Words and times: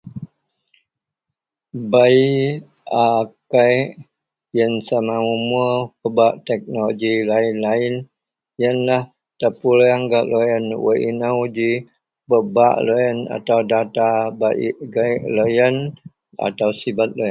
Bei 1.91 2.15
a 3.05 3.07
kei 3.53 3.75
yian 4.55 4.73
sama 4.87 5.15
umur 5.35 5.71
pebak 5.99 6.33
teknologi 6.49 7.13
lain-lain 7.31 7.93
yianlah 8.59 9.03
terpulang 9.39 10.01
gak 10.11 10.27
loyian 10.31 10.65
wak 10.85 10.99
inou 11.09 11.39
ji 11.55 11.69
bebak 12.29 12.75
atau 13.35 13.59
data 13.71 14.09
bebak 14.29 14.55
igek 14.67 15.17
loyian 15.35 15.75
atau 16.47 16.69
sibat 16.79 17.09
loyian. 17.11 17.19